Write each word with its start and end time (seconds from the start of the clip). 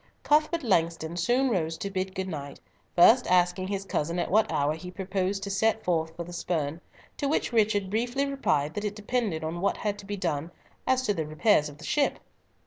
Cuthbert 0.23 0.63
Langston 0.63 1.15
soon 1.15 1.51
rose 1.51 1.77
to 1.77 1.91
bid 1.91 2.15
good 2.15 2.27
night, 2.27 2.59
first 2.95 3.27
asking 3.27 3.67
his 3.67 3.85
cousin 3.85 4.17
at 4.17 4.31
what 4.31 4.51
hour 4.51 4.73
he 4.73 4.89
proposed 4.89 5.43
to 5.43 5.51
set 5.51 5.83
forth 5.83 6.15
for 6.15 6.23
the 6.23 6.33
Spurn, 6.33 6.81
to 7.17 7.27
which 7.27 7.53
Richard 7.53 7.91
briefly 7.91 8.25
replied 8.25 8.73
that 8.73 8.83
it 8.83 8.95
depended 8.95 9.43
on 9.43 9.61
what 9.61 9.77
had 9.77 9.99
to 9.99 10.07
be 10.07 10.17
done 10.17 10.49
as 10.87 11.03
to 11.03 11.13
the 11.13 11.27
repairs 11.27 11.69
of 11.69 11.77
the 11.77 11.85
ship. 11.85 12.17